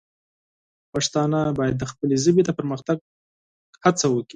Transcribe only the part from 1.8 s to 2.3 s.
خپلې